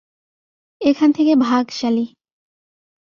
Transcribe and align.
এখান 0.81 1.09
থেকে 1.11 1.33
ভাগ 1.45 1.65
সালি! 1.71 2.05